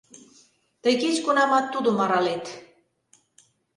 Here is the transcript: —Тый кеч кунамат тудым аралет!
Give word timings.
—Тый 0.81 0.93
кеч 1.01 1.15
кунамат 1.25 1.65
тудым 1.73 1.97
аралет! 2.03 2.45